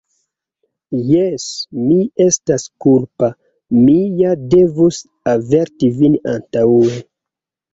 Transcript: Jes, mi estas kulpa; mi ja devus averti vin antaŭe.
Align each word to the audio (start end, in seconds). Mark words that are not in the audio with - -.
Jes, 1.09 1.43
mi 1.81 1.97
estas 2.25 2.65
kulpa; 2.85 3.29
mi 3.83 3.99
ja 4.23 4.33
devus 4.55 5.03
averti 5.35 5.93
vin 6.01 6.17
antaŭe. 6.37 6.91